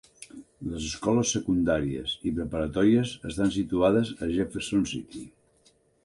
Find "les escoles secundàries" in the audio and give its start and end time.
0.67-2.15